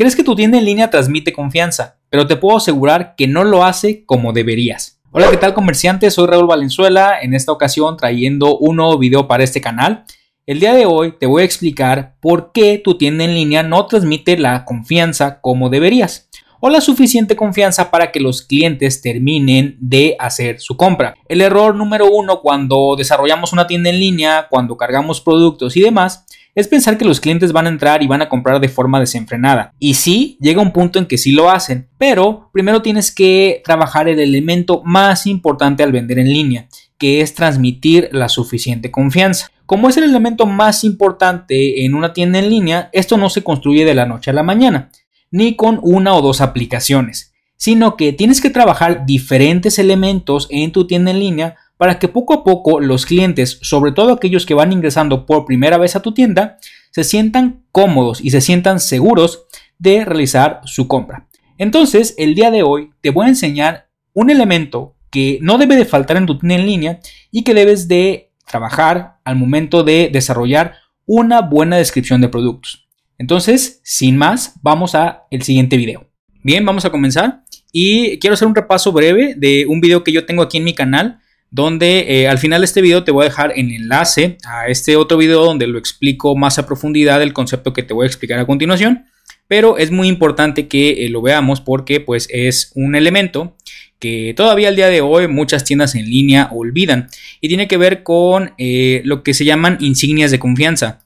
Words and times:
Crees 0.00 0.16
que 0.16 0.24
tu 0.24 0.34
tienda 0.34 0.56
en 0.56 0.64
línea 0.64 0.88
transmite 0.88 1.30
confianza, 1.30 1.98
pero 2.08 2.26
te 2.26 2.36
puedo 2.36 2.56
asegurar 2.56 3.14
que 3.18 3.26
no 3.26 3.44
lo 3.44 3.64
hace 3.64 4.06
como 4.06 4.32
deberías. 4.32 4.98
Hola, 5.10 5.28
¿qué 5.30 5.36
tal 5.36 5.52
comerciantes? 5.52 6.14
Soy 6.14 6.26
Raúl 6.26 6.46
Valenzuela, 6.46 7.20
en 7.20 7.34
esta 7.34 7.52
ocasión 7.52 7.98
trayendo 7.98 8.56
un 8.56 8.76
nuevo 8.76 8.96
video 8.96 9.28
para 9.28 9.44
este 9.44 9.60
canal. 9.60 10.04
El 10.46 10.58
día 10.58 10.72
de 10.72 10.86
hoy 10.86 11.16
te 11.20 11.26
voy 11.26 11.42
a 11.42 11.44
explicar 11.44 12.16
por 12.22 12.50
qué 12.52 12.80
tu 12.82 12.96
tienda 12.96 13.24
en 13.24 13.34
línea 13.34 13.62
no 13.62 13.84
transmite 13.84 14.38
la 14.38 14.64
confianza 14.64 15.42
como 15.42 15.68
deberías 15.68 16.30
o 16.60 16.68
la 16.68 16.80
suficiente 16.80 17.36
confianza 17.36 17.90
para 17.90 18.12
que 18.12 18.20
los 18.20 18.42
clientes 18.42 19.02
terminen 19.02 19.76
de 19.80 20.14
hacer 20.18 20.60
su 20.60 20.76
compra. 20.76 21.14
El 21.28 21.40
error 21.40 21.74
número 21.74 22.06
uno 22.10 22.40
cuando 22.40 22.94
desarrollamos 22.96 23.52
una 23.52 23.66
tienda 23.66 23.90
en 23.90 23.98
línea, 23.98 24.46
cuando 24.48 24.76
cargamos 24.76 25.20
productos 25.20 25.76
y 25.76 25.80
demás, 25.80 26.26
es 26.54 26.68
pensar 26.68 26.98
que 26.98 27.04
los 27.04 27.20
clientes 27.20 27.52
van 27.52 27.66
a 27.66 27.70
entrar 27.70 28.02
y 28.02 28.06
van 28.06 28.22
a 28.22 28.28
comprar 28.28 28.60
de 28.60 28.68
forma 28.68 29.00
desenfrenada. 29.00 29.72
Y 29.78 29.94
sí, 29.94 30.36
llega 30.40 30.60
un 30.60 30.72
punto 30.72 30.98
en 30.98 31.06
que 31.06 31.18
sí 31.18 31.32
lo 31.32 31.50
hacen, 31.50 31.88
pero 31.96 32.50
primero 32.52 32.82
tienes 32.82 33.14
que 33.14 33.62
trabajar 33.64 34.08
el 34.08 34.18
elemento 34.18 34.82
más 34.84 35.26
importante 35.26 35.82
al 35.82 35.92
vender 35.92 36.18
en 36.18 36.32
línea, 36.32 36.66
que 36.98 37.20
es 37.20 37.34
transmitir 37.34 38.10
la 38.12 38.28
suficiente 38.28 38.90
confianza. 38.90 39.50
Como 39.64 39.88
es 39.88 39.96
el 39.96 40.04
elemento 40.04 40.46
más 40.46 40.82
importante 40.82 41.84
en 41.84 41.94
una 41.94 42.12
tienda 42.12 42.40
en 42.40 42.50
línea, 42.50 42.90
esto 42.92 43.16
no 43.16 43.30
se 43.30 43.44
construye 43.44 43.84
de 43.84 43.94
la 43.94 44.06
noche 44.06 44.30
a 44.30 44.34
la 44.34 44.42
mañana 44.42 44.90
ni 45.30 45.56
con 45.56 45.78
una 45.82 46.14
o 46.14 46.22
dos 46.22 46.40
aplicaciones, 46.40 47.32
sino 47.56 47.96
que 47.96 48.12
tienes 48.12 48.40
que 48.40 48.50
trabajar 48.50 49.06
diferentes 49.06 49.78
elementos 49.78 50.46
en 50.50 50.72
tu 50.72 50.86
tienda 50.86 51.10
en 51.10 51.20
línea 51.20 51.56
para 51.76 51.98
que 51.98 52.08
poco 52.08 52.34
a 52.34 52.44
poco 52.44 52.80
los 52.80 53.06
clientes, 53.06 53.58
sobre 53.62 53.92
todo 53.92 54.12
aquellos 54.12 54.44
que 54.44 54.54
van 54.54 54.72
ingresando 54.72 55.24
por 55.24 55.46
primera 55.46 55.78
vez 55.78 55.96
a 55.96 56.02
tu 56.02 56.12
tienda, 56.12 56.58
se 56.90 57.04
sientan 57.04 57.64
cómodos 57.72 58.20
y 58.20 58.30
se 58.30 58.40
sientan 58.40 58.80
seguros 58.80 59.44
de 59.78 60.04
realizar 60.04 60.60
su 60.64 60.88
compra. 60.88 61.26
Entonces, 61.56 62.14
el 62.18 62.34
día 62.34 62.50
de 62.50 62.62
hoy 62.62 62.90
te 63.00 63.10
voy 63.10 63.26
a 63.26 63.30
enseñar 63.30 63.88
un 64.12 64.30
elemento 64.30 64.94
que 65.10 65.38
no 65.42 65.58
debe 65.58 65.76
de 65.76 65.84
faltar 65.84 66.16
en 66.16 66.26
tu 66.26 66.38
tienda 66.38 66.56
en 66.56 66.66
línea 66.66 67.00
y 67.30 67.44
que 67.44 67.54
debes 67.54 67.88
de 67.88 68.30
trabajar 68.46 69.18
al 69.24 69.36
momento 69.36 69.82
de 69.82 70.10
desarrollar 70.12 70.74
una 71.06 71.40
buena 71.40 71.76
descripción 71.76 72.20
de 72.20 72.28
productos. 72.28 72.89
Entonces, 73.20 73.82
sin 73.84 74.16
más, 74.16 74.54
vamos 74.62 74.94
a 74.94 75.24
el 75.30 75.42
siguiente 75.42 75.76
video. 75.76 76.08
Bien, 76.42 76.64
vamos 76.64 76.86
a 76.86 76.90
comenzar. 76.90 77.42
Y 77.70 78.18
quiero 78.18 78.32
hacer 78.32 78.48
un 78.48 78.54
repaso 78.54 78.92
breve 78.92 79.34
de 79.36 79.66
un 79.66 79.82
video 79.82 80.02
que 80.02 80.10
yo 80.10 80.24
tengo 80.24 80.40
aquí 80.42 80.56
en 80.56 80.64
mi 80.64 80.72
canal 80.72 81.18
donde 81.50 82.06
eh, 82.08 82.28
al 82.28 82.38
final 82.38 82.62
de 82.62 82.64
este 82.64 82.80
video 82.80 83.04
te 83.04 83.10
voy 83.10 83.26
a 83.26 83.28
dejar 83.28 83.52
el 83.56 83.72
enlace 83.72 84.38
a 84.46 84.68
este 84.68 84.96
otro 84.96 85.18
video 85.18 85.44
donde 85.44 85.66
lo 85.66 85.78
explico 85.78 86.34
más 86.34 86.58
a 86.58 86.64
profundidad 86.64 87.20
el 87.20 87.34
concepto 87.34 87.74
que 87.74 87.82
te 87.82 87.92
voy 87.92 88.04
a 88.04 88.06
explicar 88.06 88.38
a 88.38 88.46
continuación. 88.46 89.04
Pero 89.48 89.76
es 89.76 89.90
muy 89.90 90.08
importante 90.08 90.66
que 90.66 91.04
eh, 91.04 91.10
lo 91.10 91.20
veamos 91.20 91.60
porque 91.60 92.00
pues 92.00 92.26
es 92.30 92.72
un 92.74 92.94
elemento 92.94 93.54
que 93.98 94.32
todavía 94.34 94.68
al 94.68 94.76
día 94.76 94.88
de 94.88 95.02
hoy 95.02 95.28
muchas 95.28 95.64
tiendas 95.64 95.94
en 95.94 96.08
línea 96.08 96.48
olvidan. 96.52 97.08
Y 97.42 97.48
tiene 97.48 97.68
que 97.68 97.76
ver 97.76 98.02
con 98.02 98.54
eh, 98.56 99.02
lo 99.04 99.22
que 99.22 99.34
se 99.34 99.44
llaman 99.44 99.76
insignias 99.78 100.30
de 100.30 100.38
confianza 100.38 101.00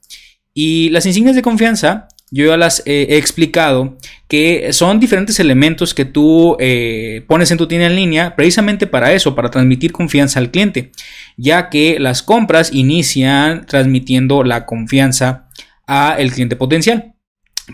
y 0.54 0.88
las 0.90 1.04
insignias 1.04 1.34
de 1.34 1.42
confianza, 1.42 2.08
yo 2.30 2.46
ya 2.46 2.56
las 2.56 2.82
he 2.86 3.16
explicado, 3.16 3.98
que 4.28 4.72
son 4.72 4.98
diferentes 4.98 5.38
elementos 5.38 5.94
que 5.94 6.04
tú 6.04 6.56
eh, 6.58 7.24
pones 7.28 7.50
en 7.50 7.58
tu 7.58 7.68
tienda 7.68 7.86
en 7.86 7.96
línea 7.96 8.34
precisamente 8.34 8.86
para 8.86 9.12
eso, 9.12 9.34
para 9.34 9.50
transmitir 9.50 9.92
confianza 9.92 10.38
al 10.38 10.50
cliente, 10.50 10.90
ya 11.36 11.68
que 11.70 11.98
las 12.00 12.22
compras 12.22 12.72
inician 12.72 13.66
transmitiendo 13.66 14.42
la 14.42 14.64
confianza 14.64 15.48
al 15.86 16.32
cliente 16.32 16.56
potencial. 16.56 17.14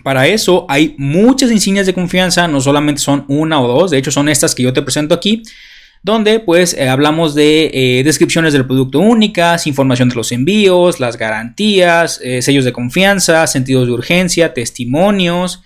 Para 0.03 0.27
eso 0.27 0.65
hay 0.69 0.95
muchas 0.97 1.51
insignias 1.51 1.85
de 1.85 1.93
confianza, 1.93 2.47
no 2.47 2.61
solamente 2.61 3.01
son 3.01 3.25
una 3.27 3.61
o 3.61 3.67
dos, 3.67 3.91
de 3.91 3.97
hecho 3.97 4.11
son 4.11 4.29
estas 4.29 4.55
que 4.55 4.63
yo 4.63 4.73
te 4.73 4.81
presento 4.81 5.13
aquí, 5.13 5.43
donde 6.03 6.39
pues 6.39 6.73
eh, 6.73 6.89
hablamos 6.89 7.35
de 7.35 7.69
eh, 7.73 8.03
descripciones 8.03 8.53
del 8.53 8.65
producto 8.65 8.99
únicas, 8.99 9.67
información 9.67 10.09
de 10.09 10.15
los 10.15 10.31
envíos, 10.31 10.99
las 10.99 11.17
garantías, 11.17 12.19
eh, 12.23 12.41
sellos 12.41 12.65
de 12.65 12.73
confianza, 12.73 13.45
sentidos 13.47 13.87
de 13.87 13.93
urgencia, 13.93 14.53
testimonios, 14.53 15.61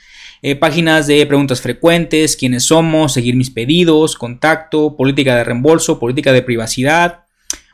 páginas 0.59 1.07
de 1.07 1.25
preguntas 1.25 1.59
frecuentes, 1.59 2.35
quiénes 2.37 2.65
somos, 2.65 3.13
seguir 3.13 3.35
mis 3.35 3.49
pedidos, 3.49 4.15
contacto, 4.15 4.95
política 4.95 5.35
de 5.35 5.43
reembolso, 5.43 5.97
política 5.97 6.31
de 6.33 6.43
privacidad, 6.43 7.21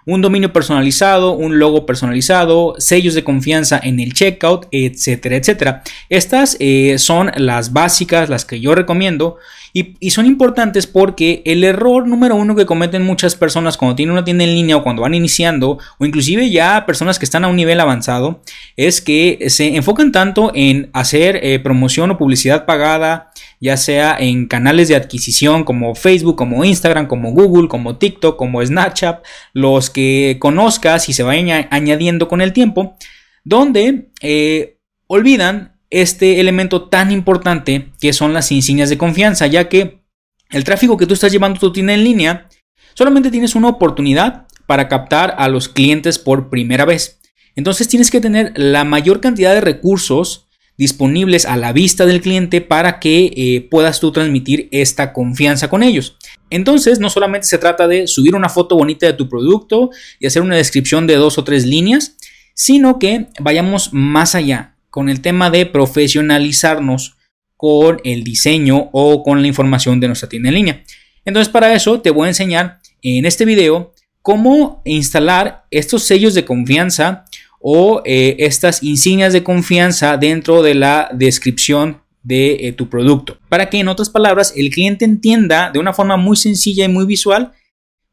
un 0.06 0.22
dominio 0.22 0.54
personalizado, 0.54 1.34
un 1.34 1.60
logo 1.60 1.86
personalizado, 1.86 2.76
sellos 2.78 3.14
de 3.14 3.26
confianza 3.26 3.78
en 3.84 4.00
el 4.00 4.14
checkout, 4.14 4.68
etcétera, 4.72 5.36
etcétera. 5.36 5.84
Estas 6.08 6.58
son 6.96 7.34
las 7.36 7.74
básicas, 7.74 8.30
las 8.30 8.46
que 8.46 8.62
yo 8.62 8.74
recomiendo 8.74 9.38
y, 9.74 10.12
son 10.12 10.26
importantes 10.26 10.86
porque 10.88 11.42
el 11.46 11.64
error 11.64 12.08
número 12.08 12.36
uno 12.36 12.56
que 12.56 12.66
cometen 12.66 13.04
muchas 13.04 13.36
personas 13.36 13.78
cuando 13.78 13.96
tienen 13.96 14.12
una 14.12 14.26
tienda 14.26 14.44
en 14.44 14.54
línea 14.54 14.78
o 14.78 14.84
cuando 14.84 15.02
van 15.02 15.14
iniciando, 15.14 15.80
o 15.98 16.06
inclusive 16.06 16.50
ya 16.50 16.86
personas 16.86 17.18
que 17.18 17.26
están 17.26 17.46
a 17.46 17.48
un 17.48 17.56
nivel 17.56 17.80
avanzado, 17.80 18.42
es 18.76 19.02
que 19.02 19.46
se 19.48 19.76
enfocan 19.76 20.12
tanto 20.12 20.52
en 20.54 20.90
hacer 20.94 21.40
eh, 21.42 21.60
promoción 21.60 22.12
o 22.12 22.18
publicidad 22.18 22.66
pagada, 22.66 23.32
ya 23.62 23.78
sea 23.78 24.18
en 24.20 24.48
canales 24.48 24.90
de 24.90 24.96
adquisición 24.96 25.64
como 25.64 25.96
Facebook, 25.96 26.36
como 26.36 26.66
Instagram, 26.66 27.08
como 27.08 27.32
Google, 27.32 27.70
como 27.70 27.98
TikTok, 27.98 28.36
como 28.36 28.66
Snapchat, 28.66 29.24
los 29.54 29.90
que 29.90 30.38
conozcas 30.40 31.08
y 31.08 31.14
se 31.14 31.24
vayan 31.24 31.68
añadiendo 31.72 32.28
con 32.28 32.42
el 32.42 32.52
tiempo, 32.52 32.98
donde 33.44 34.10
eh, 34.22 34.78
olvidan 35.08 35.71
este 35.92 36.40
elemento 36.40 36.88
tan 36.90 37.12
importante 37.12 37.92
que 38.00 38.14
son 38.14 38.34
las 38.34 38.52
insignias 38.52 38.90
de 38.90 38.98
confianza, 38.98 39.46
ya 39.48 39.70
que 39.70 40.02
el 40.50 40.64
tráfico 40.64 40.98
que 40.98 41.06
tú 41.06 41.14
estás 41.14 41.32
llevando 41.32 41.60
tu 41.60 41.72
tienda 41.72 41.94
en 41.94 42.04
línea, 42.04 42.48
solamente 42.94 43.30
tienes 43.30 43.56
una 43.56 43.70
oportunidad 43.70 44.48
para 44.66 44.88
captar 44.88 45.36
a 45.38 45.50
los 45.50 45.70
clientes 45.70 46.18
por 46.18 46.50
primera 46.50 46.86
vez. 46.86 47.20
Entonces 47.56 47.88
tienes 47.88 48.10
que 48.10 48.22
tener 48.22 48.54
la 48.56 48.86
mayor 48.86 49.20
cantidad 49.20 49.54
de 49.54 49.62
recursos 49.62 50.48
disponibles 50.78 51.46
a 51.46 51.58
la 51.58 51.74
vista 51.74 52.06
del 52.06 52.22
cliente 52.22 52.62
para 52.62 53.00
que 53.00 53.34
eh, 53.36 53.68
puedas 53.70 54.00
tú 54.00 54.12
transmitir 54.12 54.70
esta 54.72 55.14
confianza 55.14 55.70
con 55.70 55.84
ellos. 55.84 56.18
Entonces 56.50 57.00
no 57.00 57.10
solamente 57.10 57.48
se 57.48 57.58
trata 57.58 57.88
de 57.88 58.08
subir 58.08 58.36
una 58.36 58.50
foto 58.50 58.78
bonita 58.78 59.06
de 59.06 59.14
tu 59.14 59.28
producto 59.28 59.90
y 60.20 60.28
hacer 60.28 60.42
una 60.42 60.56
descripción 60.56 61.06
de 61.06 61.16
dos 61.16 61.38
o 61.38 61.44
tres 61.44 61.66
líneas, 61.66 62.16
sino 62.56 62.98
que 62.98 63.28
vayamos 63.40 63.94
más 63.94 64.36
allá 64.36 64.72
con 64.92 65.10
el 65.10 65.22
tema 65.22 65.50
de 65.50 65.66
profesionalizarnos 65.66 67.18
con 67.58 68.00
el 68.04 68.24
diseño 68.24 68.90
o 68.92 69.24
con 69.24 69.42
la 69.42 69.48
información 69.48 70.00
de 70.00 70.08
nuestra 70.08 70.30
tienda 70.30 70.50
en 70.50 70.56
línea. 70.56 70.84
Entonces 71.26 71.52
para 71.52 71.74
eso 71.74 72.02
te 72.02 72.12
voy 72.12 72.26
a 72.26 72.30
enseñar 72.30 72.80
en 73.02 73.26
este 73.26 73.46
video 73.46 73.94
cómo 74.22 74.82
instalar 74.86 75.66
estos 75.72 76.04
sellos 76.04 76.34
de 76.34 76.46
confianza 76.46 77.26
o 77.60 78.02
eh, 78.06 78.36
estas 78.40 78.84
insignias 78.84 79.34
de 79.34 79.44
confianza 79.44 80.18
dentro 80.18 80.62
de 80.64 80.76
la 80.76 81.10
descripción 81.14 82.02
de 82.24 82.68
eh, 82.68 82.74
tu 82.74 82.90
producto. 82.90 83.38
Para 83.50 83.70
que 83.70 83.80
en 83.80 83.88
otras 83.88 84.10
palabras 84.10 84.54
el 84.56 84.70
cliente 84.70 85.06
entienda 85.06 85.72
de 85.72 85.80
una 85.80 85.94
forma 85.94 86.18
muy 86.18 86.38
sencilla 86.38 86.86
y 86.86 86.90
muy 86.90 87.06
visual 87.06 87.54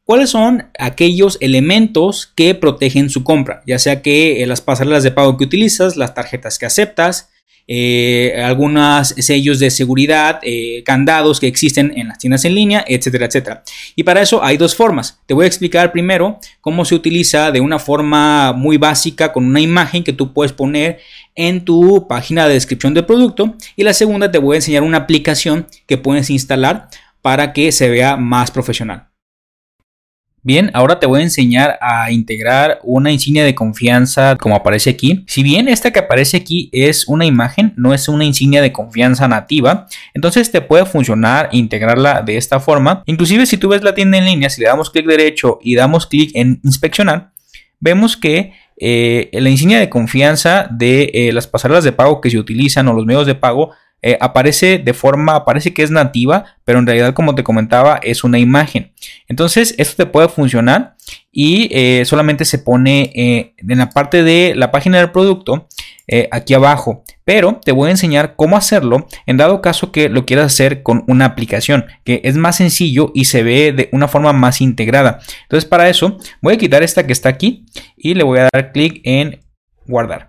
¿Cuáles 0.09 0.31
son 0.31 0.63
aquellos 0.79 1.37
elementos 1.39 2.33
que 2.33 2.55
protegen 2.55 3.11
su 3.11 3.23
compra? 3.23 3.61
Ya 3.67 3.77
sea 3.77 4.01
que 4.01 4.41
eh, 4.41 4.47
las 4.47 4.59
pasarelas 4.59 5.03
de 5.03 5.11
pago 5.11 5.37
que 5.37 5.43
utilizas, 5.43 5.97
las 5.97 6.15
tarjetas 6.15 6.57
que 6.57 6.65
aceptas, 6.65 7.29
eh, 7.67 8.41
algunos 8.43 9.09
sellos 9.09 9.59
de 9.59 9.69
seguridad, 9.69 10.39
eh, 10.41 10.81
candados 10.83 11.39
que 11.39 11.45
existen 11.45 11.93
en 11.95 12.07
las 12.07 12.17
tiendas 12.17 12.43
en 12.45 12.55
línea, 12.55 12.83
etcétera, 12.87 13.27
etcétera. 13.27 13.63
Y 13.95 14.01
para 14.01 14.23
eso 14.23 14.43
hay 14.43 14.57
dos 14.57 14.75
formas. 14.75 15.19
Te 15.27 15.35
voy 15.35 15.43
a 15.43 15.47
explicar 15.47 15.91
primero 15.91 16.39
cómo 16.59 16.85
se 16.85 16.95
utiliza 16.95 17.51
de 17.51 17.61
una 17.61 17.77
forma 17.77 18.51
muy 18.53 18.77
básica 18.77 19.31
con 19.31 19.45
una 19.45 19.61
imagen 19.61 20.03
que 20.03 20.13
tú 20.13 20.33
puedes 20.33 20.53
poner 20.53 21.01
en 21.35 21.63
tu 21.63 22.07
página 22.07 22.47
de 22.47 22.55
descripción 22.55 22.95
del 22.95 23.05
producto. 23.05 23.55
Y 23.75 23.83
la 23.83 23.93
segunda 23.93 24.31
te 24.31 24.39
voy 24.39 24.55
a 24.55 24.57
enseñar 24.57 24.81
una 24.81 24.97
aplicación 24.97 25.67
que 25.85 25.99
puedes 25.99 26.31
instalar 26.31 26.89
para 27.21 27.53
que 27.53 27.71
se 27.71 27.91
vea 27.91 28.17
más 28.17 28.49
profesional. 28.49 29.08
Bien, 30.41 30.71
ahora 30.73 30.99
te 30.99 31.05
voy 31.05 31.19
a 31.19 31.23
enseñar 31.23 31.77
a 31.81 32.11
integrar 32.11 32.79
una 32.83 33.11
insignia 33.11 33.43
de 33.43 33.55
confianza 33.55 34.37
como 34.37 34.55
aparece 34.55 34.89
aquí. 34.89 35.25
Si 35.27 35.43
bien 35.43 35.67
esta 35.67 35.91
que 35.91 35.99
aparece 35.99 36.37
aquí 36.37 36.69
es 36.71 37.07
una 37.09 37.25
imagen, 37.25 37.73
no 37.75 37.93
es 37.93 38.07
una 38.07 38.23
insignia 38.23 38.61
de 38.61 38.71
confianza 38.71 39.27
nativa, 39.27 39.87
entonces 40.13 40.49
te 40.49 40.61
puede 40.61 40.85
funcionar 40.85 41.49
integrarla 41.51 42.21
de 42.21 42.37
esta 42.37 42.61
forma. 42.61 43.03
Inclusive 43.05 43.45
si 43.45 43.57
tú 43.57 43.69
ves 43.69 43.83
la 43.83 43.93
tienda 43.93 44.17
en 44.17 44.25
línea, 44.25 44.49
si 44.49 44.61
le 44.61 44.67
damos 44.67 44.89
clic 44.89 45.05
derecho 45.05 45.59
y 45.61 45.75
damos 45.75 46.07
clic 46.07 46.31
en 46.33 46.61
inspeccionar, 46.63 47.31
vemos 47.81 48.15
que 48.15 48.53
eh, 48.77 49.29
la 49.33 49.49
insignia 49.49 49.79
de 49.79 49.89
confianza 49.89 50.69
de 50.71 51.11
eh, 51.13 51.33
las 51.33 51.47
pasarelas 51.47 51.83
de 51.83 51.91
pago 51.91 52.21
que 52.21 52.29
se 52.29 52.37
utilizan 52.37 52.87
o 52.87 52.93
los 52.93 53.05
medios 53.05 53.27
de 53.27 53.35
pago 53.35 53.71
eh, 54.01 54.17
aparece 54.21 54.77
de 54.77 54.93
forma, 54.93 55.43
parece 55.43 55.73
que 55.73 55.83
es 55.83 55.91
nativa, 55.91 56.45
pero 56.63 56.79
en 56.79 56.87
realidad 56.87 57.13
como 57.13 57.35
te 57.35 57.43
comentaba 57.43 57.99
es 58.01 58.23
una 58.23 58.39
imagen. 58.39 58.93
Entonces 59.27 59.75
esto 59.77 60.03
te 60.03 60.09
puede 60.09 60.29
funcionar 60.29 60.95
y 61.31 61.69
eh, 61.71 62.05
solamente 62.05 62.45
se 62.45 62.59
pone 62.59 63.11
eh, 63.13 63.53
en 63.57 63.77
la 63.77 63.89
parte 63.89 64.23
de 64.23 64.53
la 64.55 64.71
página 64.71 64.97
del 64.97 65.11
producto, 65.11 65.67
aquí 66.31 66.55
abajo, 66.55 67.03
pero 67.23 67.59
te 67.63 67.71
voy 67.71 67.89
a 67.89 67.91
enseñar 67.91 68.35
cómo 68.35 68.57
hacerlo 68.57 69.05
en 69.27 69.37
dado 69.37 69.61
caso 69.61 69.91
que 69.91 70.09
lo 70.09 70.25
quieras 70.25 70.47
hacer 70.47 70.81
con 70.81 71.03
una 71.05 71.25
aplicación, 71.25 71.85
que 72.03 72.21
es 72.23 72.35
más 72.35 72.55
sencillo 72.55 73.11
y 73.13 73.25
se 73.25 73.43
ve 73.43 73.73
de 73.73 73.89
una 73.91 74.07
forma 74.07 74.33
más 74.33 74.59
integrada. 74.59 75.19
Entonces 75.43 75.69
para 75.69 75.87
eso 75.87 76.17
voy 76.41 76.55
a 76.55 76.57
quitar 76.57 76.81
esta 76.81 77.05
que 77.05 77.13
está 77.13 77.29
aquí 77.29 77.67
y 77.95 78.15
le 78.15 78.23
voy 78.23 78.39
a 78.39 78.49
dar 78.51 78.71
clic 78.71 79.01
en 79.03 79.41
guardar. 79.85 80.28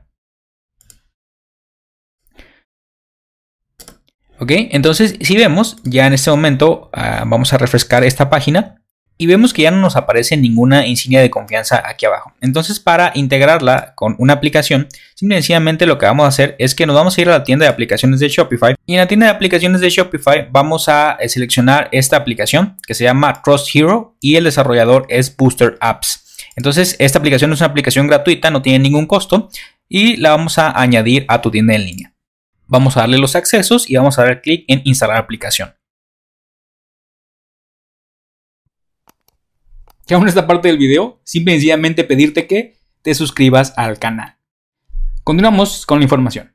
Ok, 4.41 4.53
entonces 4.71 5.17
si 5.21 5.37
vemos, 5.37 5.77
ya 5.85 6.07
en 6.07 6.15
este 6.15 6.31
momento 6.31 6.89
ah, 6.95 7.25
vamos 7.27 7.53
a 7.53 7.59
refrescar 7.59 8.05
esta 8.05 8.31
página 8.31 8.83
y 9.19 9.27
vemos 9.27 9.53
que 9.53 9.61
ya 9.61 9.71
no 9.71 9.77
nos 9.77 9.97
aparece 9.97 10.35
ninguna 10.39 10.87
insignia 10.87 11.21
de 11.21 11.29
confianza 11.29 11.83
aquí 11.87 12.07
abajo. 12.07 12.33
Entonces 12.41 12.81
para 12.81 13.13
integrarla 13.15 13.93
con 13.95 14.17
una 14.19 14.33
aplicación, 14.33 14.89
simplemente 15.15 15.85
lo 15.85 15.99
que 15.99 16.07
vamos 16.07 16.25
a 16.25 16.29
hacer 16.29 16.57
es 16.59 16.75
que 16.75 16.87
nos 16.87 16.97
vamos 16.97 17.19
a 17.19 17.21
ir 17.21 17.29
a 17.29 17.33
la 17.33 17.45
tienda 17.45 17.67
de 17.67 17.71
aplicaciones 17.71 18.19
de 18.19 18.31
Shopify 18.31 18.77
y 18.87 18.95
en 18.95 19.01
la 19.01 19.09
tienda 19.09 19.27
de 19.27 19.33
aplicaciones 19.33 19.83
de 19.83 19.91
Shopify 19.91 20.49
vamos 20.51 20.89
a 20.89 21.19
eh, 21.21 21.29
seleccionar 21.29 21.91
esta 21.93 22.17
aplicación 22.17 22.79
que 22.87 22.95
se 22.95 23.05
llama 23.05 23.43
Trust 23.45 23.69
Hero 23.77 24.17
y 24.23 24.37
el 24.37 24.45
desarrollador 24.45 25.05
es 25.11 25.37
Booster 25.37 25.77
Apps. 25.83 26.39
Entonces 26.57 26.97
esta 26.99 27.19
aplicación 27.19 27.53
es 27.53 27.61
una 27.61 27.69
aplicación 27.69 28.07
gratuita, 28.07 28.51
no 28.51 28.63
tiene 28.63 28.79
ningún 28.79 29.05
costo 29.05 29.51
y 29.87 30.17
la 30.17 30.31
vamos 30.31 30.57
a 30.57 30.81
añadir 30.81 31.27
a 31.29 31.43
tu 31.43 31.51
tienda 31.51 31.75
en 31.75 31.85
línea. 31.85 32.15
Vamos 32.71 32.97
a 32.97 33.01
darle 33.01 33.19
los 33.19 33.35
accesos 33.35 33.91
y 33.91 33.97
vamos 33.97 34.19
a 34.19 34.23
dar 34.23 34.43
clic 34.43 34.65
en 34.69 34.81
instalar 34.85 35.19
aplicación. 35.19 35.75
que 40.07 40.15
aún 40.15 40.27
esta 40.27 40.49
parte 40.49 40.67
del 40.67 40.77
video, 40.77 41.21
simple 41.23 41.53
y 41.53 41.57
sencillamente 41.59 42.03
pedirte 42.03 42.49
que 42.49 42.75
te 43.03 43.15
suscribas 43.15 43.73
al 43.77 44.01
canal. 44.01 44.35
Continuamos 45.23 45.87
con 45.87 46.01
la 46.01 46.03
información. 46.03 46.53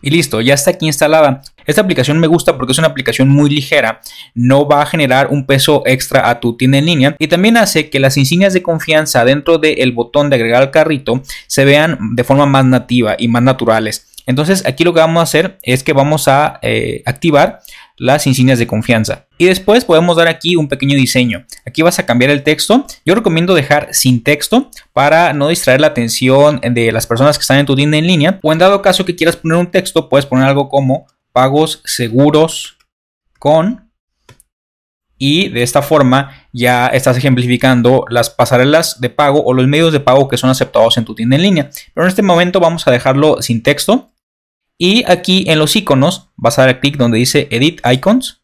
Y 0.00 0.08
listo, 0.08 0.40
ya 0.40 0.54
está 0.54 0.70
aquí 0.70 0.86
instalada. 0.86 1.42
Esta 1.66 1.82
aplicación 1.82 2.18
me 2.18 2.28
gusta 2.28 2.56
porque 2.56 2.72
es 2.72 2.78
una 2.78 2.88
aplicación 2.88 3.28
muy 3.28 3.50
ligera, 3.50 4.00
no 4.34 4.66
va 4.66 4.80
a 4.80 4.86
generar 4.86 5.26
un 5.28 5.44
peso 5.44 5.82
extra 5.84 6.30
a 6.30 6.40
tu 6.40 6.56
tienda 6.56 6.78
en 6.78 6.86
línea 6.86 7.16
y 7.18 7.28
también 7.28 7.58
hace 7.58 7.90
que 7.90 8.00
las 8.00 8.16
insignias 8.16 8.54
de 8.54 8.62
confianza 8.62 9.22
dentro 9.26 9.58
del 9.58 9.92
botón 9.92 10.30
de 10.30 10.36
agregar 10.36 10.62
al 10.62 10.70
carrito 10.70 11.22
se 11.46 11.66
vean 11.66 11.98
de 12.16 12.24
forma 12.24 12.46
más 12.46 12.64
nativa 12.64 13.16
y 13.18 13.28
más 13.28 13.42
naturales. 13.42 14.11
Entonces 14.26 14.64
aquí 14.66 14.84
lo 14.84 14.92
que 14.92 15.00
vamos 15.00 15.20
a 15.20 15.24
hacer 15.24 15.58
es 15.62 15.82
que 15.82 15.92
vamos 15.92 16.28
a 16.28 16.58
eh, 16.62 17.02
activar 17.06 17.60
las 17.96 18.26
insignias 18.26 18.58
de 18.58 18.66
confianza. 18.66 19.26
Y 19.38 19.46
después 19.46 19.84
podemos 19.84 20.16
dar 20.16 20.28
aquí 20.28 20.56
un 20.56 20.68
pequeño 20.68 20.96
diseño. 20.96 21.46
Aquí 21.66 21.82
vas 21.82 21.98
a 21.98 22.06
cambiar 22.06 22.30
el 22.30 22.42
texto. 22.42 22.86
Yo 23.04 23.14
recomiendo 23.14 23.54
dejar 23.54 23.88
sin 23.92 24.22
texto 24.22 24.70
para 24.92 25.32
no 25.32 25.48
distraer 25.48 25.80
la 25.80 25.88
atención 25.88 26.60
de 26.60 26.92
las 26.92 27.06
personas 27.06 27.38
que 27.38 27.42
están 27.42 27.58
en 27.58 27.66
tu 27.66 27.76
tienda 27.76 27.98
en 27.98 28.06
línea. 28.06 28.38
O 28.42 28.52
en 28.52 28.58
dado 28.58 28.82
caso 28.82 29.04
que 29.04 29.16
quieras 29.16 29.36
poner 29.36 29.58
un 29.58 29.70
texto, 29.70 30.08
puedes 30.08 30.26
poner 30.26 30.46
algo 30.46 30.68
como 30.68 31.06
pagos 31.32 31.80
seguros 31.84 32.76
con 33.38 33.92
y 35.18 35.50
de 35.50 35.62
esta 35.62 35.82
forma 35.82 36.48
ya 36.52 36.88
estás 36.88 37.16
ejemplificando 37.16 38.04
las 38.08 38.28
pasarelas 38.28 39.00
de 39.00 39.08
pago 39.08 39.44
o 39.44 39.54
los 39.54 39.68
medios 39.68 39.92
de 39.92 40.00
pago 40.00 40.26
que 40.26 40.36
son 40.36 40.50
aceptados 40.50 40.96
en 40.98 41.04
tu 41.04 41.14
tienda 41.14 41.36
en 41.36 41.42
línea. 41.42 41.70
Pero 41.94 42.04
en 42.04 42.08
este 42.08 42.22
momento 42.22 42.58
vamos 42.58 42.88
a 42.88 42.90
dejarlo 42.90 43.40
sin 43.40 43.62
texto 43.62 44.11
y 44.78 45.04
aquí 45.10 45.44
en 45.48 45.58
los 45.58 45.76
iconos 45.76 46.30
vas 46.36 46.58
a 46.58 46.66
dar 46.66 46.80
clic 46.80 46.96
donde 46.96 47.18
dice 47.18 47.48
Edit 47.50 47.80
Icons 47.86 48.42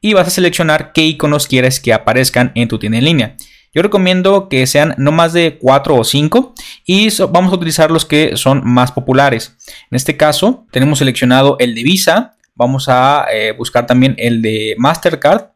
y 0.00 0.12
vas 0.12 0.28
a 0.28 0.30
seleccionar 0.30 0.92
qué 0.92 1.02
iconos 1.02 1.46
quieres 1.46 1.80
que 1.80 1.92
aparezcan 1.92 2.52
en 2.54 2.68
tu 2.68 2.78
tienda 2.78 2.98
en 2.98 3.04
línea. 3.04 3.36
Yo 3.74 3.82
recomiendo 3.82 4.48
que 4.48 4.66
sean 4.66 4.94
no 4.96 5.12
más 5.12 5.32
de 5.32 5.58
4 5.58 5.96
o 5.96 6.04
5 6.04 6.54
y 6.86 7.08
vamos 7.30 7.52
a 7.52 7.56
utilizar 7.56 7.90
los 7.90 8.06
que 8.06 8.36
son 8.36 8.62
más 8.64 8.92
populares. 8.92 9.56
En 9.90 9.96
este 9.96 10.16
caso 10.16 10.66
tenemos 10.70 10.98
seleccionado 10.98 11.56
el 11.58 11.74
de 11.74 11.82
Visa, 11.82 12.36
vamos 12.54 12.88
a 12.88 13.26
eh, 13.32 13.52
buscar 13.52 13.86
también 13.86 14.14
el 14.18 14.40
de 14.40 14.76
Mastercard 14.78 15.55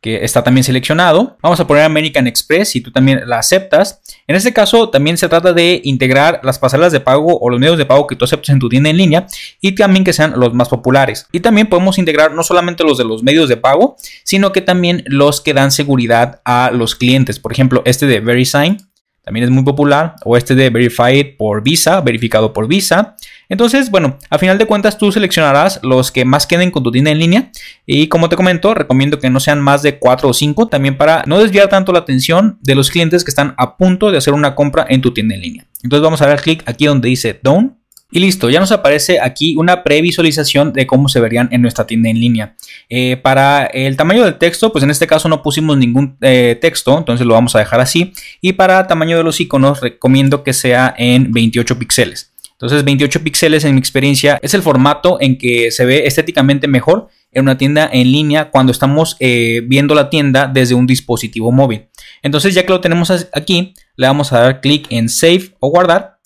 que 0.00 0.24
está 0.24 0.42
también 0.42 0.64
seleccionado. 0.64 1.36
Vamos 1.42 1.60
a 1.60 1.66
poner 1.66 1.84
American 1.84 2.26
Express 2.26 2.70
si 2.70 2.80
tú 2.80 2.90
también 2.90 3.22
la 3.26 3.38
aceptas. 3.38 4.00
En 4.26 4.36
este 4.36 4.52
caso 4.52 4.88
también 4.88 5.18
se 5.18 5.28
trata 5.28 5.52
de 5.52 5.80
integrar 5.84 6.40
las 6.42 6.58
pasarelas 6.58 6.92
de 6.92 7.00
pago 7.00 7.38
o 7.38 7.50
los 7.50 7.60
medios 7.60 7.76
de 7.76 7.86
pago 7.86 8.06
que 8.06 8.16
tú 8.16 8.24
aceptes 8.24 8.50
en 8.50 8.58
tu 8.58 8.68
tienda 8.68 8.90
en 8.90 8.96
línea 8.96 9.26
y 9.60 9.74
también 9.74 10.04
que 10.04 10.12
sean 10.12 10.34
los 10.36 10.54
más 10.54 10.68
populares. 10.68 11.26
Y 11.32 11.40
también 11.40 11.68
podemos 11.68 11.98
integrar 11.98 12.32
no 12.32 12.42
solamente 12.42 12.84
los 12.84 12.98
de 12.98 13.04
los 13.04 13.22
medios 13.22 13.48
de 13.48 13.56
pago, 13.56 13.96
sino 14.24 14.52
que 14.52 14.60
también 14.60 15.04
los 15.06 15.40
que 15.40 15.54
dan 15.54 15.70
seguridad 15.70 16.40
a 16.44 16.70
los 16.72 16.94
clientes. 16.94 17.38
Por 17.38 17.52
ejemplo, 17.52 17.82
este 17.84 18.06
de 18.06 18.20
VeriSign 18.20 18.89
también 19.30 19.44
es 19.44 19.50
muy 19.50 19.62
popular, 19.62 20.16
o 20.24 20.36
este 20.36 20.56
de 20.56 20.70
Verified 20.70 21.36
por 21.38 21.62
Visa, 21.62 22.00
verificado 22.00 22.52
por 22.52 22.66
Visa. 22.66 23.14
Entonces, 23.48 23.88
bueno, 23.88 24.18
a 24.28 24.38
final 24.38 24.58
de 24.58 24.66
cuentas 24.66 24.98
tú 24.98 25.12
seleccionarás 25.12 25.78
los 25.84 26.10
que 26.10 26.24
más 26.24 26.48
queden 26.48 26.72
con 26.72 26.82
tu 26.82 26.90
tienda 26.90 27.12
en 27.12 27.20
línea 27.20 27.52
y 27.86 28.08
como 28.08 28.28
te 28.28 28.34
comento, 28.34 28.74
recomiendo 28.74 29.20
que 29.20 29.30
no 29.30 29.38
sean 29.38 29.60
más 29.60 29.82
de 29.82 30.00
4 30.00 30.30
o 30.30 30.32
5 30.32 30.66
también 30.66 30.96
para 30.96 31.22
no 31.28 31.38
desviar 31.38 31.68
tanto 31.68 31.92
la 31.92 32.00
atención 32.00 32.58
de 32.60 32.74
los 32.74 32.90
clientes 32.90 33.22
que 33.22 33.30
están 33.30 33.54
a 33.56 33.76
punto 33.76 34.10
de 34.10 34.18
hacer 34.18 34.34
una 34.34 34.56
compra 34.56 34.84
en 34.88 35.00
tu 35.00 35.14
tienda 35.14 35.36
en 35.36 35.42
línea. 35.42 35.66
Entonces 35.84 36.02
vamos 36.02 36.20
a 36.22 36.26
dar 36.26 36.42
clic 36.42 36.64
aquí 36.66 36.86
donde 36.86 37.08
dice 37.08 37.38
Done 37.40 37.79
y 38.10 38.18
listo, 38.18 38.50
ya 38.50 38.58
nos 38.58 38.72
aparece 38.72 39.20
aquí 39.20 39.54
una 39.56 39.84
previsualización 39.84 40.72
de 40.72 40.86
cómo 40.86 41.08
se 41.08 41.20
verían 41.20 41.48
en 41.52 41.62
nuestra 41.62 41.86
tienda 41.86 42.10
en 42.10 42.18
línea. 42.18 42.56
Eh, 42.88 43.16
para 43.16 43.66
el 43.66 43.96
tamaño 43.96 44.24
del 44.24 44.36
texto, 44.36 44.72
pues 44.72 44.82
en 44.82 44.90
este 44.90 45.06
caso 45.06 45.28
no 45.28 45.42
pusimos 45.42 45.78
ningún 45.78 46.16
eh, 46.20 46.58
texto, 46.60 46.98
entonces 46.98 47.26
lo 47.26 47.34
vamos 47.34 47.54
a 47.54 47.60
dejar 47.60 47.80
así. 47.80 48.12
Y 48.40 48.54
para 48.54 48.86
tamaño 48.86 49.16
de 49.16 49.22
los 49.22 49.40
iconos, 49.40 49.80
recomiendo 49.80 50.42
que 50.42 50.52
sea 50.52 50.94
en 50.98 51.32
28 51.32 51.78
píxeles. 51.78 52.32
Entonces 52.52 52.84
28 52.84 53.22
píxeles 53.22 53.64
en 53.64 53.74
mi 53.74 53.78
experiencia 53.78 54.38
es 54.42 54.52
el 54.52 54.60
formato 54.60 55.16
en 55.20 55.38
que 55.38 55.70
se 55.70 55.86
ve 55.86 56.06
estéticamente 56.06 56.68
mejor 56.68 57.08
en 57.32 57.44
una 57.44 57.56
tienda 57.56 57.88
en 57.90 58.12
línea 58.12 58.50
cuando 58.50 58.70
estamos 58.70 59.16
eh, 59.18 59.62
viendo 59.64 59.94
la 59.94 60.10
tienda 60.10 60.46
desde 60.46 60.74
un 60.74 60.86
dispositivo 60.86 61.52
móvil. 61.52 61.86
Entonces 62.22 62.54
ya 62.54 62.64
que 62.64 62.72
lo 62.72 62.82
tenemos 62.82 63.10
aquí, 63.32 63.72
le 63.96 64.06
vamos 64.06 64.32
a 64.32 64.40
dar 64.40 64.60
clic 64.60 64.86
en 64.90 65.08
Save 65.08 65.54
o 65.58 65.70
Guardar 65.70 66.19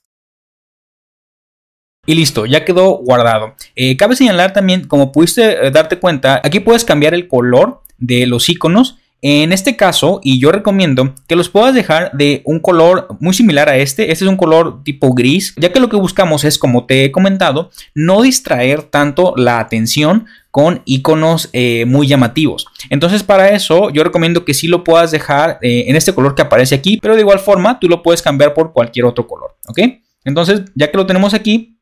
y 2.07 2.15
listo, 2.15 2.47
ya 2.47 2.65
quedó 2.65 2.97
guardado. 2.99 3.55
Eh, 3.77 3.97
cabe 3.97 4.17
señalar 4.17 4.53
también, 4.53 4.87
como 4.87 5.13
pudiste 5.13 5.67
eh, 5.67 5.71
darte 5.71 5.99
cuenta, 5.99 6.41
aquí 6.45 6.61
puedes 6.61 6.85
cambiar 6.85 7.15
el 7.15 7.29
color 7.29 7.81
de 7.99 8.27
los 8.27 8.49
iconos. 8.49 8.99
En 9.27 9.55
este 9.55 9.75
caso, 9.75 10.21
y 10.23 10.39
yo 10.39 10.53
recomiendo 10.53 11.15
que 11.27 11.35
los 11.35 11.49
puedas 11.49 11.73
dejar 11.73 12.13
de 12.13 12.43
un 12.45 12.61
color 12.61 13.17
muy 13.21 13.33
similar 13.33 13.71
a 13.71 13.79
este. 13.79 14.13
Este 14.13 14.27
es 14.27 14.31
un 14.31 14.37
color 14.37 14.85
tipo 14.85 15.15
gris, 15.15 15.55
ya 15.57 15.73
que 15.73 15.81
lo 15.81 15.89
que 15.89 15.97
buscamos 15.97 16.45
es, 16.45 16.59
como 16.59 16.85
te 16.85 17.07
he 17.07 17.11
comentado, 17.11 17.71
no 17.95 18.21
distraer 18.21 18.83
tanto 18.83 19.33
la 19.39 19.61
atención 19.61 20.27
con 20.51 20.83
iconos 20.85 21.49
eh, 21.55 21.87
muy 21.87 22.07
llamativos. 22.07 22.67
Entonces 22.91 23.23
para 23.23 23.49
eso 23.49 23.89
yo 23.89 24.05
recomiendo 24.05 24.45
que 24.45 24.53
sí 24.53 24.69
lo 24.69 24.85
puedas 24.85 25.11
dejar 25.11 25.59
en 25.63 25.97
este 25.97 26.13
color 26.13 26.35
que 26.35 26.43
aparece 26.43 26.75
aquí, 26.75 26.99
pero 27.01 27.15
de 27.15 27.23
igual 27.23 27.39
forma 27.39 27.81
tú 27.81 27.89
lo 27.89 28.03
puedes 28.03 28.21
cambiar 28.21 28.53
por 28.53 28.75
cualquier 28.75 29.07
otro 29.07 29.27
color, 29.27 29.57
¿ok? 29.67 29.81
Entonces 30.25 30.63
ya 30.75 30.91
que 30.91 30.97
lo 30.97 31.07
tenemos 31.07 31.35
aquí, 31.35 31.74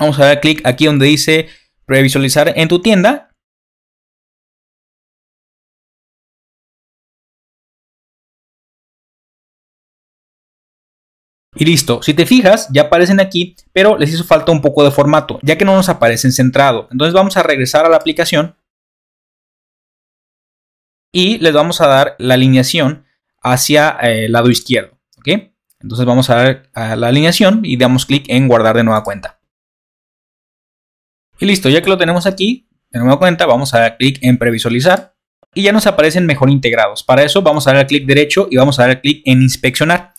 Vamos 0.00 0.18
a 0.18 0.24
dar 0.24 0.40
clic 0.40 0.62
aquí 0.64 0.86
donde 0.86 1.04
dice 1.04 1.48
previsualizar 1.84 2.54
en 2.56 2.68
tu 2.68 2.80
tienda. 2.80 3.30
Y 11.54 11.66
listo, 11.66 12.02
si 12.02 12.14
te 12.14 12.24
fijas, 12.24 12.68
ya 12.72 12.82
aparecen 12.82 13.20
aquí, 13.20 13.54
pero 13.72 13.98
les 13.98 14.14
hizo 14.14 14.24
falta 14.24 14.50
un 14.52 14.62
poco 14.62 14.82
de 14.82 14.90
formato, 14.90 15.38
ya 15.42 15.58
que 15.58 15.66
no 15.66 15.74
nos 15.74 15.90
aparecen 15.90 16.32
centrado. 16.32 16.88
Entonces 16.90 17.12
vamos 17.12 17.36
a 17.36 17.42
regresar 17.42 17.84
a 17.84 17.90
la 17.90 17.96
aplicación 17.96 18.56
y 21.12 21.38
les 21.38 21.52
vamos 21.52 21.82
a 21.82 21.88
dar 21.88 22.16
la 22.18 22.34
alineación 22.34 23.04
hacia 23.42 23.98
eh, 24.00 24.26
el 24.26 24.32
lado 24.32 24.48
izquierdo. 24.48 24.96
¿ok? 25.18 25.28
Entonces 25.80 26.06
vamos 26.06 26.30
a 26.30 26.36
dar 26.36 26.70
a 26.72 26.96
la 26.96 27.08
alineación 27.08 27.60
y 27.64 27.76
damos 27.76 28.06
clic 28.06 28.24
en 28.28 28.48
guardar 28.48 28.76
de 28.76 28.84
nueva 28.84 29.04
cuenta. 29.04 29.39
Y 31.40 31.46
listo, 31.46 31.70
ya 31.70 31.80
que 31.80 31.88
lo 31.88 31.96
tenemos 31.96 32.26
aquí, 32.26 32.68
de 32.90 32.98
nueva 32.98 33.18
cuenta, 33.18 33.46
vamos 33.46 33.72
a 33.72 33.80
dar 33.80 33.96
clic 33.96 34.18
en 34.20 34.36
previsualizar 34.36 35.14
y 35.54 35.62
ya 35.62 35.72
nos 35.72 35.86
aparecen 35.86 36.26
mejor 36.26 36.50
integrados. 36.50 37.02
Para 37.02 37.22
eso 37.22 37.40
vamos 37.40 37.66
a 37.66 37.72
dar 37.72 37.86
clic 37.86 38.04
derecho 38.04 38.46
y 38.50 38.56
vamos 38.56 38.78
a 38.78 38.86
dar 38.86 39.00
clic 39.00 39.22
en 39.24 39.40
inspeccionar. 39.40 40.12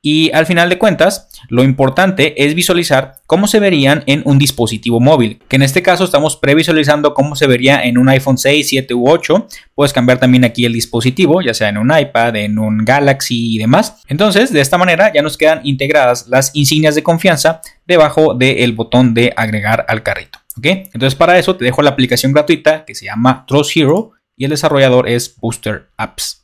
Y 0.00 0.30
al 0.30 0.46
final 0.46 0.68
de 0.68 0.78
cuentas, 0.78 1.28
lo 1.48 1.64
importante 1.64 2.44
es 2.44 2.54
visualizar 2.54 3.16
cómo 3.26 3.48
se 3.48 3.58
verían 3.58 4.04
en 4.06 4.22
un 4.24 4.38
dispositivo 4.38 5.00
móvil, 5.00 5.40
que 5.48 5.56
en 5.56 5.62
este 5.62 5.82
caso 5.82 6.04
estamos 6.04 6.36
previsualizando 6.36 7.12
cómo 7.12 7.34
se 7.34 7.48
vería 7.48 7.82
en 7.82 7.98
un 7.98 8.08
iPhone 8.08 8.38
6, 8.38 8.68
7 8.68 8.94
u 8.94 9.10
8. 9.10 9.48
Puedes 9.74 9.92
cambiar 9.92 10.20
también 10.20 10.44
aquí 10.44 10.64
el 10.64 10.72
dispositivo, 10.72 11.42
ya 11.42 11.54
sea 11.54 11.70
en 11.70 11.78
un 11.78 11.90
iPad, 11.92 12.36
en 12.36 12.60
un 12.60 12.84
Galaxy 12.84 13.56
y 13.56 13.58
demás. 13.58 13.96
Entonces, 14.06 14.52
de 14.52 14.60
esta 14.60 14.78
manera 14.78 15.12
ya 15.12 15.22
nos 15.22 15.36
quedan 15.36 15.62
integradas 15.64 16.28
las 16.28 16.52
insignias 16.54 16.94
de 16.94 17.02
confianza 17.02 17.60
debajo 17.84 18.34
del 18.34 18.72
botón 18.74 19.14
de 19.14 19.32
agregar 19.36 19.84
al 19.88 20.04
carrito. 20.04 20.38
Entonces 20.62 21.14
para 21.14 21.38
eso 21.38 21.56
te 21.56 21.64
dejo 21.64 21.82
la 21.82 21.90
aplicación 21.90 22.32
gratuita 22.32 22.84
que 22.84 22.94
se 22.94 23.06
llama 23.06 23.44
Trust 23.46 23.76
Hero 23.76 24.12
y 24.36 24.44
el 24.44 24.50
desarrollador 24.50 25.08
es 25.08 25.36
Booster 25.36 25.90
Apps. 25.96 26.38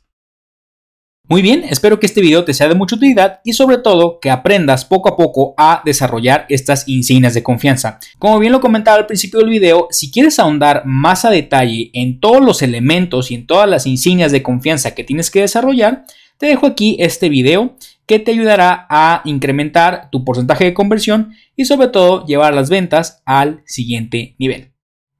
Muy 1.27 1.41
bien, 1.41 1.63
espero 1.67 1.99
que 1.99 2.05
este 2.05 2.21
video 2.21 2.45
te 2.45 2.53
sea 2.53 2.67
de 2.67 2.75
mucha 2.75 2.97
utilidad 2.97 3.39
y 3.43 3.53
sobre 3.53 3.79
todo 3.79 4.19
que 4.19 4.29
aprendas 4.29 4.85
poco 4.85 5.09
a 5.09 5.17
poco 5.17 5.55
a 5.57 5.81
desarrollar 5.83 6.45
estas 6.49 6.87
insignias 6.87 7.33
de 7.33 7.41
confianza. 7.41 7.99
Como 8.19 8.37
bien 8.37 8.51
lo 8.51 8.61
comentaba 8.61 8.97
al 8.97 9.07
principio 9.07 9.39
del 9.39 9.49
video, 9.49 9.87
si 9.89 10.11
quieres 10.11 10.37
ahondar 10.37 10.83
más 10.85 11.25
a 11.25 11.31
detalle 11.31 11.89
en 11.93 12.19
todos 12.19 12.45
los 12.45 12.61
elementos 12.61 13.31
y 13.31 13.35
en 13.35 13.47
todas 13.47 13.67
las 13.67 13.87
insignias 13.87 14.31
de 14.31 14.43
confianza 14.43 14.93
que 14.93 15.03
tienes 15.03 15.31
que 15.31 15.41
desarrollar, 15.41 16.05
te 16.37 16.45
dejo 16.45 16.67
aquí 16.67 16.95
este 16.99 17.29
video 17.29 17.75
que 18.05 18.19
te 18.19 18.31
ayudará 18.31 18.85
a 18.89 19.21
incrementar 19.25 20.09
tu 20.11 20.23
porcentaje 20.23 20.65
de 20.65 20.73
conversión 20.73 21.33
y 21.55 21.65
sobre 21.65 21.87
todo 21.87 22.25
llevar 22.25 22.53
las 22.53 22.69
ventas 22.69 23.21
al 23.25 23.63
siguiente 23.65 24.35
nivel. 24.37 24.73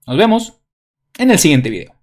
Nos 0.06 0.18
vemos 0.18 0.62
en 1.18 1.32
el 1.32 1.40
siguiente 1.40 1.70
video. 1.70 1.95